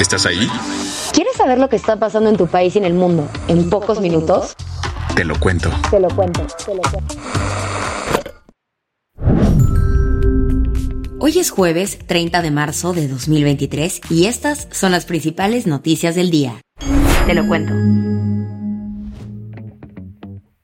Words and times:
¿Estás 0.00 0.26
ahí? 0.26 0.48
¿Quieres 1.12 1.34
saber 1.36 1.58
lo 1.58 1.68
que 1.68 1.74
está 1.74 1.96
pasando 1.96 2.30
en 2.30 2.36
tu 2.36 2.46
país 2.46 2.76
y 2.76 2.78
en 2.78 2.84
el 2.84 2.94
mundo 2.94 3.28
en 3.48 3.68
pocos 3.68 4.00
minutos? 4.00 4.54
Te 5.16 5.24
lo 5.24 5.38
cuento. 5.40 5.70
Te 5.90 5.98
lo 5.98 6.08
cuento, 6.08 6.46
te 6.64 6.74
lo 6.74 6.82
cuento. 6.82 7.14
Hoy 11.18 11.36
es 11.36 11.50
jueves 11.50 11.98
30 12.06 12.42
de 12.42 12.50
marzo 12.52 12.92
de 12.92 13.08
2023 13.08 14.02
y 14.08 14.26
estas 14.26 14.68
son 14.70 14.92
las 14.92 15.04
principales 15.04 15.66
noticias 15.66 16.14
del 16.14 16.30
día. 16.30 16.60
Te 17.26 17.34
lo 17.34 17.44
cuento. 17.48 17.72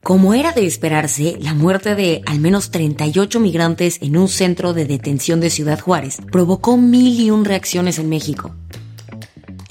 Como 0.00 0.34
era 0.34 0.52
de 0.52 0.64
esperarse, 0.64 1.38
la 1.40 1.54
muerte 1.54 1.96
de 1.96 2.22
al 2.26 2.38
menos 2.38 2.70
38 2.70 3.40
migrantes 3.40 3.98
en 4.00 4.16
un 4.16 4.28
centro 4.28 4.74
de 4.74 4.84
detención 4.84 5.40
de 5.40 5.50
Ciudad 5.50 5.80
Juárez 5.80 6.18
provocó 6.30 6.76
mil 6.76 7.20
y 7.20 7.32
un 7.32 7.44
reacciones 7.44 7.98
en 7.98 8.08
México. 8.08 8.54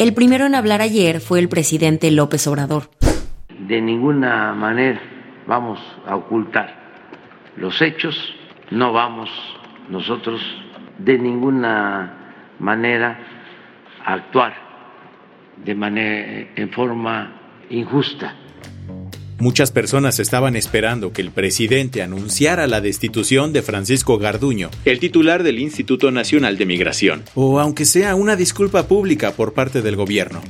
El 0.03 0.13
primero 0.13 0.45
en 0.45 0.53
hablar 0.53 0.81
ayer 0.81 1.21
fue 1.21 1.39
el 1.39 1.47
presidente 1.47 2.11
López 2.11 2.45
Obrador. 2.47 2.89
De 3.57 3.79
ninguna 3.79 4.53
manera 4.53 4.99
vamos 5.47 5.79
a 6.05 6.17
ocultar 6.17 6.75
los 7.55 7.81
hechos, 7.81 8.13
no 8.69 8.91
vamos 8.91 9.29
nosotros 9.87 10.41
de 10.97 11.17
ninguna 11.17 12.35
manera 12.59 13.17
a 14.03 14.15
actuar 14.15 14.53
de 15.63 15.73
manera 15.73 16.49
en 16.53 16.69
forma 16.73 17.31
injusta. 17.69 18.35
Muchas 19.39 19.71
personas 19.71 20.19
estaban 20.19 20.55
esperando 20.55 21.11
que 21.11 21.21
el 21.21 21.31
presidente 21.31 22.01
anunciara 22.01 22.67
la 22.67 22.81
destitución 22.81 23.53
de 23.53 23.61
Francisco 23.61 24.17
Garduño, 24.17 24.69
el 24.85 24.99
titular 24.99 25.43
del 25.43 25.59
Instituto 25.59 26.11
Nacional 26.11 26.57
de 26.57 26.65
Migración, 26.65 27.23
o 27.35 27.59
aunque 27.59 27.85
sea 27.85 28.15
una 28.15 28.35
disculpa 28.35 28.87
pública 28.87 29.31
por 29.31 29.53
parte 29.53 29.81
del 29.81 29.95
gobierno. 29.95 30.41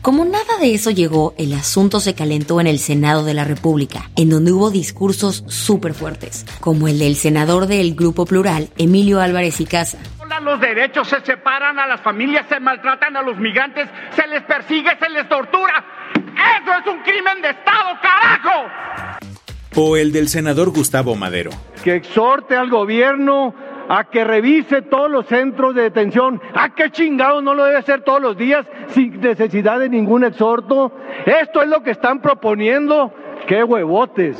Como 0.00 0.24
nada 0.24 0.58
de 0.60 0.72
eso 0.72 0.90
llegó, 0.90 1.34
el 1.36 1.52
asunto 1.52 2.00
se 2.00 2.14
calentó 2.14 2.60
en 2.60 2.66
el 2.68 2.78
Senado 2.78 3.24
de 3.24 3.34
la 3.34 3.44
República, 3.44 4.10
en 4.16 4.30
donde 4.30 4.52
hubo 4.52 4.70
discursos 4.70 5.44
súper 5.48 5.92
fuertes, 5.92 6.46
como 6.60 6.88
el 6.88 6.98
del 6.98 7.16
senador 7.16 7.66
del 7.66 7.94
Grupo 7.94 8.24
Plural, 8.24 8.70
Emilio 8.78 9.20
Álvarez 9.20 9.60
y 9.60 9.66
Casa. 9.66 9.98
Los 10.48 10.60
derechos 10.60 11.08
se 11.08 11.20
separan, 11.22 11.78
a 11.78 11.86
las 11.86 12.00
familias 12.00 12.46
se 12.48 12.58
maltratan, 12.58 13.16
a 13.16 13.22
los 13.22 13.36
migrantes 13.38 13.88
se 14.14 14.26
les 14.28 14.42
persigue, 14.44 14.88
se 14.98 15.10
les 15.10 15.28
tortura. 15.28 15.84
¡Eso 16.38 16.72
es 16.80 16.86
un 16.86 17.02
crimen 17.02 17.42
de 17.42 17.50
Estado, 17.50 17.90
carajo! 18.00 18.70
O 19.76 19.96
el 19.96 20.12
del 20.12 20.28
senador 20.28 20.70
Gustavo 20.70 21.14
Madero. 21.14 21.50
Que 21.82 21.96
exhorte 21.96 22.56
al 22.56 22.70
gobierno 22.70 23.54
a 23.88 24.04
que 24.04 24.24
revise 24.24 24.82
todos 24.82 25.10
los 25.10 25.26
centros 25.26 25.74
de 25.74 25.82
detención. 25.82 26.40
¿A 26.54 26.74
qué 26.74 26.90
chingado 26.90 27.40
no 27.40 27.54
lo 27.54 27.64
debe 27.64 27.78
hacer 27.78 28.02
todos 28.02 28.20
los 28.20 28.36
días 28.36 28.66
sin 28.94 29.20
necesidad 29.20 29.78
de 29.78 29.88
ningún 29.88 30.24
exhorto? 30.24 30.92
Esto 31.26 31.62
es 31.62 31.68
lo 31.68 31.82
que 31.82 31.92
están 31.92 32.20
proponiendo. 32.20 33.12
¡Qué 33.46 33.64
huevotes! 33.64 34.36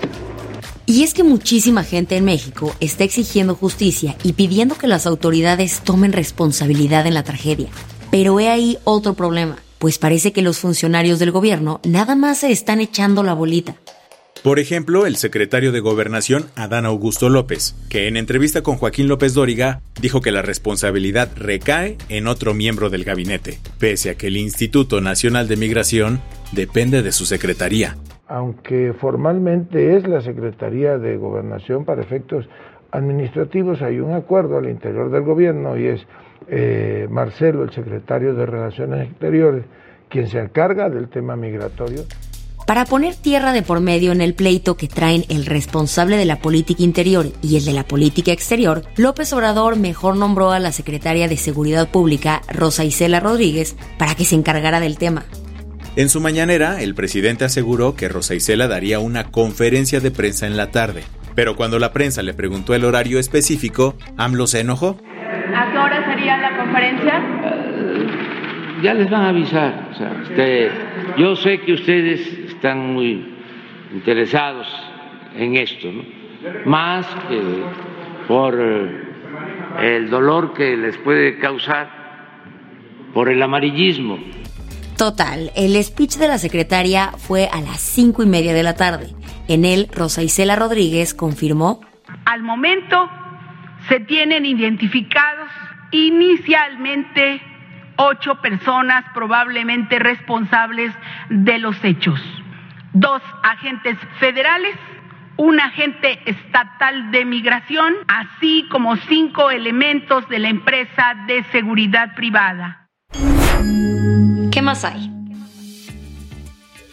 Y 0.87 1.03
es 1.05 1.13
que 1.13 1.23
muchísima 1.23 1.85
gente 1.85 2.17
en 2.17 2.25
México 2.25 2.75
está 2.81 3.05
exigiendo 3.05 3.55
justicia 3.55 4.17
y 4.25 4.33
pidiendo 4.33 4.77
que 4.77 4.87
las 4.87 5.07
autoridades 5.07 5.83
tomen 5.83 6.13
responsabilidad 6.13 7.07
en 7.07 7.15
la 7.15 7.25
tragedia. 7.25 7.69
Pero 8.11 8.41
he 8.41 8.49
ahí 8.49 8.79
otro 8.85 9.13
problema, 9.13 9.57
pues 9.79 9.99
parece 9.99 10.33
que 10.33 10.43
los 10.43 10.59
funcionarios 10.59 11.19
del 11.19 11.31
gobierno 11.31 11.81
nada 11.85 12.15
más 12.15 12.39
se 12.39 12.51
están 12.51 12.81
echando 12.81 13.23
la 13.23 13.35
bolita. 13.35 13.77
Por 14.43 14.61
ejemplo, 14.61 15.05
el 15.05 15.17
secretario 15.17 15.73
de 15.73 15.81
Gobernación, 15.81 16.47
Adán 16.55 16.87
Augusto 16.87 17.29
López, 17.29 17.75
que 17.89 18.07
en 18.07 18.17
entrevista 18.17 18.63
con 18.63 18.77
Joaquín 18.77 19.09
López 19.09 19.35
Dóriga 19.35 19.81
dijo 20.01 20.21
que 20.21 20.31
la 20.31 20.43
responsabilidad 20.43 21.31
recae 21.37 21.97
en 22.09 22.29
otro 22.29 22.55
miembro 22.55 22.89
del 22.89 23.05
gabinete, 23.05 23.59
pese 23.81 24.11
a 24.11 24.15
que 24.15 24.29
el 24.29 24.37
Instituto 24.37 25.01
Nacional 25.01 25.49
de 25.49 25.57
Migración 25.57 26.21
depende 26.53 27.03
de 27.03 27.11
su 27.11 27.27
secretaría. 27.27 27.97
Aunque 28.29 28.95
formalmente 29.01 29.97
es 29.97 30.07
la 30.07 30.21
Secretaría 30.21 30.99
de 30.99 31.17
Gobernación 31.17 31.85
para 31.85 32.03
efectos 32.03 32.49
administrativos, 32.91 33.83
hay 33.83 34.01
un 34.01 34.13
acuerdo 34.13 34.59
al 34.59 34.69
interior 34.69 35.11
del 35.11 35.23
gobierno 35.23 35.77
y 35.77 35.87
es 35.87 36.07
eh, 36.49 37.07
Marcelo, 37.11 37.65
el 37.65 37.71
secretario 37.71 38.35
de 38.35 38.47
Relaciones 38.47 39.09
Exteriores, 39.09 39.65
quien 40.09 40.29
se 40.29 40.39
encarga 40.39 40.89
del 40.89 41.09
tema 41.09 41.37
migratorio. 41.37 42.05
Para 42.67 42.85
poner 42.85 43.17
tierra 43.17 43.53
de 43.53 43.63
por 43.63 43.81
medio 43.81 44.13
en 44.13 44.21
el 44.21 44.35
pleito 44.35 44.77
que 44.77 44.89
traen 44.89 45.25
el 45.31 45.47
responsable 45.47 46.19
de 46.19 46.27
la 46.27 46.37
política 46.37 46.83
interior 46.83 47.27
y 47.41 47.57
el 47.57 47.65
de 47.65 47.73
la 47.73 47.85
política 47.85 48.31
exterior, 48.31 48.83
López 48.97 49.33
Obrador 49.33 49.77
mejor 49.77 50.17
nombró 50.17 50.51
a 50.51 50.59
la 50.59 50.71
secretaria 50.71 51.29
de 51.29 51.39
Seguridad 51.39 51.89
Pública, 51.91 52.43
Rosa 52.53 52.85
Isela 52.85 53.21
Rodríguez, 53.21 53.75
para 53.99 54.15
que 54.15 54.27
se 54.27 54.35
encargara 54.35 54.81
del 54.81 54.99
tema. 54.99 55.25
En 55.97 56.11
su 56.11 56.21
mañanera, 56.21 56.83
el 56.83 56.95
presidente 56.95 57.47
aseguró 57.47 57.95
que 57.95 58.09
Rosa 58.09 58.35
Isela 58.35 58.69
daría 58.69 59.01
una 59.01 59.31
conferencia 59.31 60.01
de 60.01 60.11
prensa 60.11 60.47
en 60.47 60.59
la 60.59 60.71
tarde, 60.71 61.05
pero 61.39 61.55
cuando 61.55 61.79
la 61.79 61.93
prensa 61.93 62.21
le 62.21 62.35
preguntó 62.35 62.75
el 62.75 62.85
horario 62.85 63.21
específico, 63.21 63.95
AMLO 64.17 64.49
se 64.49 64.59
enojó. 64.59 64.99
¿A 65.55 65.71
qué 65.71 65.79
hora 65.79 66.05
sería 66.11 66.37
la 66.37 66.57
conferencia? 66.57 67.23
Uh, 67.45 68.83
ya 68.83 68.93
les 68.95 69.09
van 69.09 69.23
a 69.23 69.29
avisar. 69.29 69.89
O 69.93 69.95
sea, 69.95 70.21
usted, 70.21 70.73
yo 71.17 71.37
sé 71.37 71.61
que 71.61 71.75
ustedes 71.75 72.27
están 72.49 72.93
muy 72.93 73.37
interesados 73.95 74.67
en 75.37 75.55
esto, 75.55 75.93
¿no? 75.93 76.03
más 76.65 77.07
que 77.29 77.41
por 78.27 78.61
el 79.81 80.11
dolor 80.11 80.55
que 80.55 80.77
les 80.77 80.97
puede 80.99 81.39
causar 81.39 81.89
por 83.15 83.29
el 83.29 83.41
amarillismo. 83.41 84.19
Total, 84.97 85.53
el 85.55 85.81
speech 85.85 86.17
de 86.17 86.27
la 86.27 86.39
secretaria 86.39 87.13
fue 87.17 87.49
a 87.53 87.61
las 87.61 87.81
cinco 87.81 88.25
y 88.25 88.27
media 88.27 88.53
de 88.55 88.65
la 88.65 88.75
tarde. 88.75 89.18
En 89.49 89.65
él, 89.65 89.89
Rosa 89.95 90.23
Isela 90.23 90.57
Rodríguez 90.57 91.15
confirmó. 91.15 91.81
Al 92.27 92.43
momento 92.43 93.11
se 93.89 94.01
tienen 94.01 94.45
identificados 94.45 95.49
inicialmente 95.91 97.41
ocho 97.97 98.41
personas 98.43 99.05
probablemente 99.15 99.99
responsables 99.99 100.93
de 101.31 101.59
los 101.59 101.83
hechos. 101.83 102.21
Dos 102.93 103.23
agentes 103.43 103.97
federales, 104.21 104.77
un 105.37 105.59
agente 105.61 106.21
estatal 106.27 107.11
de 107.11 107.25
migración, 107.25 107.95
así 108.07 108.67
como 108.71 108.97
cinco 108.97 109.51
elementos 109.51 110.29
de 110.29 110.39
la 110.41 110.49
empresa 110.49 111.15
de 111.27 111.43
seguridad 111.45 112.15
privada. 112.15 112.89
¿Qué 114.53 114.63
más 114.63 114.85
hay? 114.85 115.18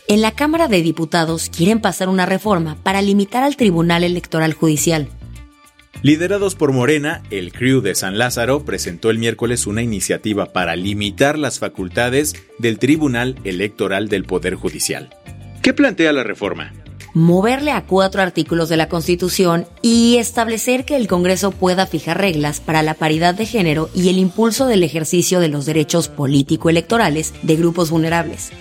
En 0.07 0.21
la 0.21 0.31
Cámara 0.31 0.67
de 0.67 0.83
Diputados 0.83 1.49
quieren 1.49 1.81
pasar 1.81 2.09
una 2.09 2.27
reforma 2.27 2.77
para 2.83 3.01
limitar 3.01 3.43
al 3.43 3.57
Tribunal 3.57 4.03
Electoral 4.03 4.53
Judicial. 4.53 5.07
Liderados 6.03 6.53
por 6.53 6.73
Morena, 6.73 7.23
el 7.31 7.51
CRIU 7.51 7.81
de 7.81 7.95
San 7.95 8.19
Lázaro 8.19 8.63
presentó 8.63 9.09
el 9.09 9.17
miércoles 9.17 9.65
una 9.65 9.81
iniciativa 9.81 10.53
para 10.53 10.75
limitar 10.75 11.39
las 11.39 11.57
facultades 11.57 12.35
del 12.59 12.77
Tribunal 12.77 13.39
Electoral 13.45 14.07
del 14.07 14.25
Poder 14.25 14.53
Judicial. 14.53 15.09
¿Qué 15.63 15.73
plantea 15.73 16.13
la 16.13 16.21
reforma? 16.21 16.71
Moverle 17.15 17.71
a 17.71 17.85
cuatro 17.85 18.21
artículos 18.21 18.69
de 18.69 18.77
la 18.77 18.89
Constitución 18.89 19.65
y 19.81 20.17
establecer 20.17 20.85
que 20.85 20.97
el 20.97 21.07
Congreso 21.07 21.49
pueda 21.49 21.87
fijar 21.87 22.19
reglas 22.19 22.59
para 22.59 22.83
la 22.83 22.93
paridad 22.93 23.33
de 23.33 23.47
género 23.47 23.89
y 23.95 24.09
el 24.09 24.19
impulso 24.19 24.67
del 24.67 24.83
ejercicio 24.83 25.39
de 25.39 25.47
los 25.47 25.65
derechos 25.65 26.09
político-electorales 26.09 27.33
de 27.41 27.55
grupos 27.55 27.89
vulnerables. 27.89 28.51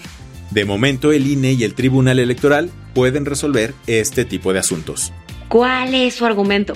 De 0.51 0.65
momento, 0.65 1.13
el 1.13 1.27
INE 1.27 1.53
y 1.53 1.65
el 1.65 1.75
Tribunal 1.75 2.19
Electoral 2.19 2.71
pueden 2.95 3.25
resolver 3.25 3.75
este 3.87 4.25
tipo 4.25 4.53
de 4.53 4.61
asuntos. 4.61 5.13
¿Cuál 5.49 5.95
es 5.95 6.15
su 6.15 6.27
argumento? 6.27 6.75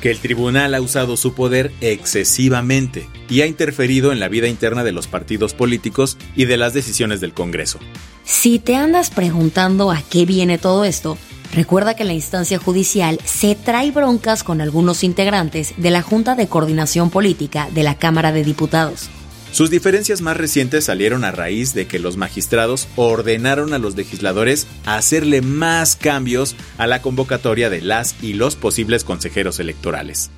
que 0.00 0.10
el 0.10 0.18
tribunal 0.18 0.74
ha 0.74 0.80
usado 0.80 1.16
su 1.16 1.34
poder 1.34 1.72
excesivamente 1.80 3.06
y 3.28 3.42
ha 3.42 3.46
interferido 3.46 4.12
en 4.12 4.18
la 4.18 4.28
vida 4.28 4.48
interna 4.48 4.82
de 4.82 4.92
los 4.92 5.06
partidos 5.06 5.54
políticos 5.54 6.16
y 6.34 6.46
de 6.46 6.56
las 6.56 6.72
decisiones 6.72 7.20
del 7.20 7.34
Congreso. 7.34 7.78
Si 8.24 8.58
te 8.58 8.76
andas 8.76 9.10
preguntando 9.10 9.90
a 9.90 10.00
qué 10.00 10.24
viene 10.24 10.58
todo 10.58 10.84
esto, 10.84 11.18
Recuerda 11.52 11.94
que 11.94 12.04
en 12.04 12.08
la 12.08 12.14
instancia 12.14 12.58
judicial 12.58 13.18
se 13.24 13.56
trae 13.56 13.90
broncas 13.90 14.44
con 14.44 14.60
algunos 14.60 15.02
integrantes 15.02 15.74
de 15.76 15.90
la 15.90 16.00
Junta 16.00 16.36
de 16.36 16.46
Coordinación 16.46 17.10
Política 17.10 17.68
de 17.74 17.82
la 17.82 17.96
Cámara 17.96 18.30
de 18.30 18.44
Diputados. 18.44 19.10
Sus 19.52 19.68
diferencias 19.68 20.20
más 20.20 20.36
recientes 20.36 20.84
salieron 20.84 21.24
a 21.24 21.32
raíz 21.32 21.74
de 21.74 21.86
que 21.86 21.98
los 21.98 22.16
magistrados 22.16 22.88
ordenaron 22.96 23.72
a 23.72 23.78
los 23.78 23.96
legisladores 23.96 24.66
hacerle 24.86 25.42
más 25.42 25.96
cambios 25.96 26.54
a 26.78 26.86
la 26.86 27.02
convocatoria 27.02 27.68
de 27.68 27.80
las 27.80 28.14
y 28.22 28.34
los 28.34 28.54
posibles 28.54 29.02
consejeros 29.02 29.58
electorales. 29.58 30.30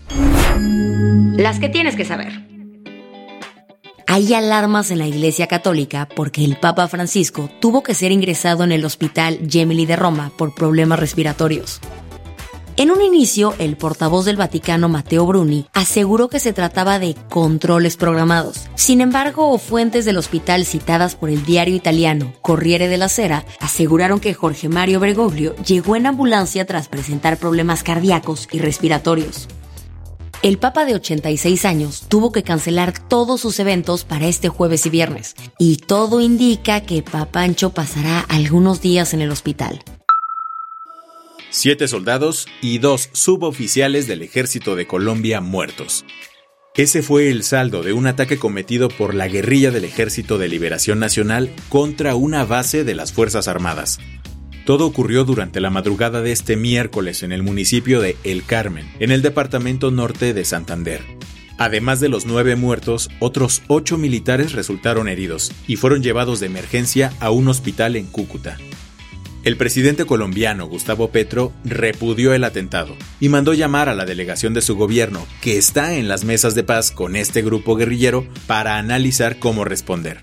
Las 1.36 1.58
que 1.58 1.68
tienes 1.68 1.94
que 1.94 2.04
saber. 2.04 2.52
Hay 4.06 4.34
alarmas 4.34 4.90
en 4.90 4.98
la 4.98 5.06
Iglesia 5.06 5.46
Católica 5.46 6.08
porque 6.14 6.44
el 6.44 6.56
Papa 6.56 6.86
Francisco 6.88 7.48
tuvo 7.60 7.82
que 7.82 7.94
ser 7.94 8.12
ingresado 8.12 8.64
en 8.64 8.72
el 8.72 8.84
Hospital 8.84 9.38
Gemelli 9.48 9.86
de 9.86 9.96
Roma 9.96 10.32
por 10.36 10.54
problemas 10.54 10.98
respiratorios. 10.98 11.80
En 12.78 12.90
un 12.90 13.02
inicio, 13.02 13.54
el 13.58 13.76
portavoz 13.76 14.24
del 14.24 14.36
Vaticano, 14.36 14.88
Matteo 14.88 15.26
Bruni, 15.26 15.66
aseguró 15.74 16.30
que 16.30 16.40
se 16.40 16.54
trataba 16.54 16.98
de 16.98 17.14
controles 17.28 17.98
programados. 17.98 18.62
Sin 18.76 19.02
embargo, 19.02 19.58
fuentes 19.58 20.06
del 20.06 20.16
hospital 20.16 20.64
citadas 20.64 21.14
por 21.14 21.28
el 21.28 21.44
diario 21.44 21.74
italiano 21.74 22.32
Corriere 22.40 22.88
della 22.88 23.10
Sera 23.10 23.44
aseguraron 23.60 24.20
que 24.20 24.32
Jorge 24.32 24.70
Mario 24.70 25.00
Bergoglio 25.00 25.54
llegó 25.56 25.96
en 25.96 26.06
ambulancia 26.06 26.64
tras 26.64 26.88
presentar 26.88 27.36
problemas 27.36 27.82
cardíacos 27.82 28.48
y 28.50 28.58
respiratorios. 28.58 29.48
El 30.42 30.58
Papa 30.58 30.86
de 30.86 30.94
86 30.94 31.66
años 31.66 32.04
tuvo 32.08 32.32
que 32.32 32.42
cancelar 32.42 32.98
todos 32.98 33.42
sus 33.42 33.60
eventos 33.60 34.04
para 34.04 34.26
este 34.26 34.48
jueves 34.48 34.86
y 34.86 34.90
viernes, 34.90 35.36
y 35.58 35.76
todo 35.76 36.22
indica 36.22 36.80
que 36.80 37.02
Papancho 37.02 37.74
pasará 37.74 38.20
algunos 38.28 38.80
días 38.80 39.12
en 39.12 39.20
el 39.20 39.30
hospital. 39.30 39.84
Siete 41.54 41.86
soldados 41.86 42.46
y 42.62 42.78
dos 42.78 43.10
suboficiales 43.12 44.06
del 44.06 44.22
ejército 44.22 44.74
de 44.74 44.86
Colombia 44.86 45.42
muertos. 45.42 46.06
Ese 46.74 47.02
fue 47.02 47.28
el 47.28 47.42
saldo 47.42 47.82
de 47.82 47.92
un 47.92 48.06
ataque 48.06 48.38
cometido 48.38 48.88
por 48.88 49.14
la 49.14 49.28
guerrilla 49.28 49.70
del 49.70 49.84
Ejército 49.84 50.38
de 50.38 50.48
Liberación 50.48 50.98
Nacional 50.98 51.50
contra 51.68 52.14
una 52.14 52.46
base 52.46 52.84
de 52.84 52.94
las 52.94 53.12
Fuerzas 53.12 53.48
Armadas. 53.48 53.98
Todo 54.64 54.86
ocurrió 54.86 55.24
durante 55.24 55.60
la 55.60 55.68
madrugada 55.68 56.22
de 56.22 56.32
este 56.32 56.56
miércoles 56.56 57.22
en 57.22 57.32
el 57.32 57.42
municipio 57.42 58.00
de 58.00 58.16
El 58.24 58.46
Carmen, 58.46 58.90
en 58.98 59.10
el 59.10 59.20
departamento 59.20 59.90
norte 59.90 60.32
de 60.32 60.46
Santander. 60.46 61.02
Además 61.58 62.00
de 62.00 62.08
los 62.08 62.24
nueve 62.24 62.56
muertos, 62.56 63.10
otros 63.20 63.60
ocho 63.68 63.98
militares 63.98 64.52
resultaron 64.52 65.06
heridos 65.06 65.52
y 65.66 65.76
fueron 65.76 66.02
llevados 66.02 66.40
de 66.40 66.46
emergencia 66.46 67.12
a 67.20 67.30
un 67.30 67.48
hospital 67.48 67.96
en 67.96 68.06
Cúcuta. 68.06 68.56
El 69.44 69.56
presidente 69.56 70.04
colombiano 70.04 70.68
Gustavo 70.68 71.08
Petro 71.08 71.52
repudió 71.64 72.32
el 72.32 72.44
atentado 72.44 72.94
y 73.18 73.28
mandó 73.28 73.54
llamar 73.54 73.88
a 73.88 73.94
la 73.94 74.04
delegación 74.04 74.54
de 74.54 74.60
su 74.60 74.76
gobierno, 74.76 75.26
que 75.40 75.58
está 75.58 75.94
en 75.94 76.06
las 76.06 76.24
mesas 76.24 76.54
de 76.54 76.62
paz 76.62 76.92
con 76.92 77.16
este 77.16 77.42
grupo 77.42 77.74
guerrillero, 77.74 78.24
para 78.46 78.76
analizar 78.76 79.40
cómo 79.40 79.64
responder. 79.64 80.22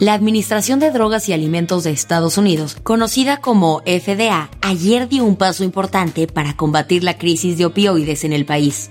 La 0.00 0.14
Administración 0.14 0.80
de 0.80 0.90
Drogas 0.90 1.28
y 1.28 1.32
Alimentos 1.32 1.84
de 1.84 1.92
Estados 1.92 2.38
Unidos, 2.38 2.76
conocida 2.82 3.40
como 3.40 3.82
FDA, 3.86 4.50
ayer 4.62 5.08
dio 5.08 5.24
un 5.24 5.36
paso 5.36 5.62
importante 5.62 6.26
para 6.26 6.56
combatir 6.56 7.04
la 7.04 7.16
crisis 7.16 7.56
de 7.56 7.66
opioides 7.66 8.24
en 8.24 8.32
el 8.32 8.44
país. 8.44 8.90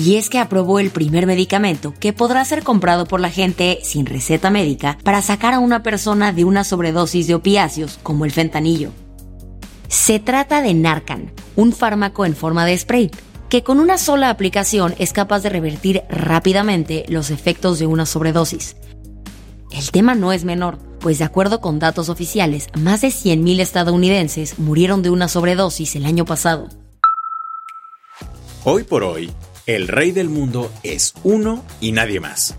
Y 0.00 0.16
es 0.16 0.30
que 0.30 0.38
aprobó 0.38 0.78
el 0.78 0.90
primer 0.90 1.26
medicamento 1.26 1.92
que 1.98 2.12
podrá 2.12 2.44
ser 2.44 2.62
comprado 2.62 3.06
por 3.06 3.20
la 3.20 3.30
gente 3.30 3.80
sin 3.82 4.06
receta 4.06 4.50
médica 4.50 4.98
para 5.04 5.20
sacar 5.20 5.54
a 5.54 5.58
una 5.58 5.82
persona 5.82 6.32
de 6.32 6.44
una 6.44 6.64
sobredosis 6.64 7.26
de 7.26 7.34
opiáceos 7.34 7.98
como 8.02 8.24
el 8.24 8.32
fentanillo. 8.32 8.92
Se 9.88 10.18
trata 10.18 10.62
de 10.62 10.72
Narcan, 10.72 11.32
un 11.56 11.72
fármaco 11.72 12.24
en 12.24 12.34
forma 12.34 12.64
de 12.64 12.78
spray, 12.78 13.10
que 13.48 13.62
con 13.62 13.80
una 13.80 13.98
sola 13.98 14.30
aplicación 14.30 14.94
es 14.98 15.12
capaz 15.12 15.40
de 15.40 15.50
revertir 15.50 16.02
rápidamente 16.08 17.04
los 17.08 17.30
efectos 17.30 17.78
de 17.78 17.86
una 17.86 18.06
sobredosis 18.06 18.76
el 19.72 19.90
tema 19.92 20.14
no 20.14 20.32
es 20.32 20.44
menor, 20.44 20.78
pues 20.98 21.18
de 21.18 21.24
acuerdo 21.24 21.60
con 21.60 21.78
datos 21.78 22.08
oficiales, 22.08 22.66
más 22.78 23.02
de 23.02 23.08
100.000 23.08 23.60
estadounidenses 23.60 24.58
murieron 24.58 25.02
de 25.02 25.10
una 25.10 25.28
sobredosis 25.28 25.94
el 25.94 26.06
año 26.06 26.24
pasado. 26.24 26.68
Hoy 28.64 28.82
por 28.82 29.04
hoy, 29.04 29.30
el 29.74 29.86
rey 29.86 30.10
del 30.10 30.28
mundo 30.28 30.72
es 30.82 31.14
uno 31.22 31.64
y 31.80 31.92
nadie 31.92 32.18
más. 32.18 32.56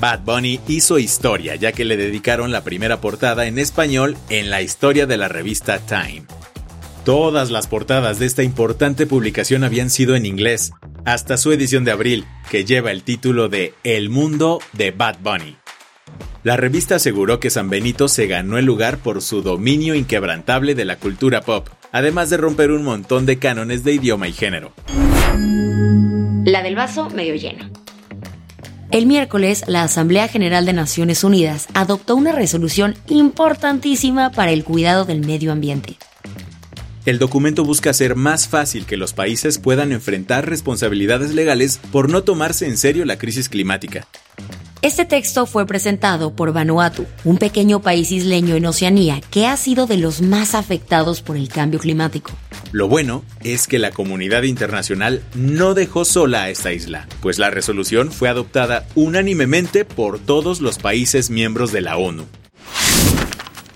Bad 0.00 0.20
Bunny 0.24 0.60
hizo 0.68 0.98
historia 0.98 1.56
ya 1.56 1.72
que 1.72 1.84
le 1.84 1.96
dedicaron 1.96 2.52
la 2.52 2.62
primera 2.62 3.00
portada 3.00 3.46
en 3.46 3.58
español 3.58 4.16
en 4.28 4.50
la 4.50 4.62
historia 4.62 5.06
de 5.06 5.16
la 5.16 5.28
revista 5.28 5.78
Time. 5.78 6.24
Todas 7.04 7.50
las 7.50 7.66
portadas 7.66 8.18
de 8.18 8.26
esta 8.26 8.42
importante 8.42 9.06
publicación 9.06 9.64
habían 9.64 9.88
sido 9.88 10.14
en 10.14 10.26
inglés, 10.26 10.72
hasta 11.06 11.38
su 11.38 11.50
edición 11.52 11.84
de 11.84 11.92
abril, 11.92 12.26
que 12.50 12.66
lleva 12.66 12.90
el 12.90 13.02
título 13.02 13.48
de 13.48 13.72
El 13.82 14.10
mundo 14.10 14.60
de 14.74 14.90
Bad 14.90 15.16
Bunny. 15.22 15.56
La 16.48 16.56
revista 16.56 16.94
aseguró 16.94 17.40
que 17.40 17.50
San 17.50 17.68
Benito 17.68 18.08
se 18.08 18.26
ganó 18.26 18.56
el 18.56 18.64
lugar 18.64 18.96
por 18.96 19.20
su 19.20 19.42
dominio 19.42 19.94
inquebrantable 19.94 20.74
de 20.74 20.86
la 20.86 20.96
cultura 20.96 21.42
pop, 21.42 21.68
además 21.92 22.30
de 22.30 22.38
romper 22.38 22.70
un 22.70 22.84
montón 22.84 23.26
de 23.26 23.38
cánones 23.38 23.84
de 23.84 23.92
idioma 23.92 24.28
y 24.28 24.32
género. 24.32 24.72
La 26.46 26.62
del 26.62 26.74
vaso 26.74 27.10
medio 27.10 27.34
lleno. 27.34 27.68
El 28.90 29.04
miércoles, 29.04 29.64
la 29.66 29.82
Asamblea 29.82 30.26
General 30.26 30.64
de 30.64 30.72
Naciones 30.72 31.22
Unidas 31.22 31.68
adoptó 31.74 32.16
una 32.16 32.32
resolución 32.32 32.94
importantísima 33.08 34.30
para 34.30 34.50
el 34.50 34.64
cuidado 34.64 35.04
del 35.04 35.20
medio 35.20 35.52
ambiente. 35.52 35.98
El 37.04 37.18
documento 37.18 37.62
busca 37.62 37.90
hacer 37.90 38.16
más 38.16 38.48
fácil 38.48 38.86
que 38.86 38.96
los 38.96 39.12
países 39.12 39.58
puedan 39.58 39.92
enfrentar 39.92 40.48
responsabilidades 40.48 41.34
legales 41.34 41.78
por 41.92 42.10
no 42.10 42.22
tomarse 42.22 42.64
en 42.64 42.78
serio 42.78 43.04
la 43.04 43.18
crisis 43.18 43.50
climática. 43.50 44.08
Este 44.80 45.04
texto 45.04 45.44
fue 45.46 45.66
presentado 45.66 46.32
por 46.36 46.52
Vanuatu, 46.52 47.04
un 47.24 47.36
pequeño 47.36 47.82
país 47.82 48.12
isleño 48.12 48.54
en 48.54 48.64
Oceanía 48.64 49.20
que 49.28 49.44
ha 49.44 49.56
sido 49.56 49.88
de 49.88 49.96
los 49.96 50.22
más 50.22 50.54
afectados 50.54 51.20
por 51.20 51.36
el 51.36 51.48
cambio 51.48 51.80
climático. 51.80 52.30
Lo 52.70 52.86
bueno 52.86 53.24
es 53.42 53.66
que 53.66 53.80
la 53.80 53.90
comunidad 53.90 54.44
internacional 54.44 55.20
no 55.34 55.74
dejó 55.74 56.04
sola 56.04 56.44
a 56.44 56.50
esta 56.50 56.72
isla, 56.72 57.08
pues 57.20 57.40
la 57.40 57.50
resolución 57.50 58.12
fue 58.12 58.28
adoptada 58.28 58.86
unánimemente 58.94 59.84
por 59.84 60.20
todos 60.20 60.60
los 60.60 60.78
países 60.78 61.28
miembros 61.28 61.72
de 61.72 61.80
la 61.80 61.96
ONU. 61.96 62.26